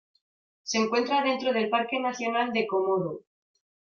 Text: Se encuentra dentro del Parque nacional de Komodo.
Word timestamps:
Se 0.63 0.79
encuentra 0.79 1.21
dentro 1.21 1.53
del 1.53 1.69
Parque 1.69 1.99
nacional 1.99 2.51
de 2.53 2.65
Komodo. 2.65 3.19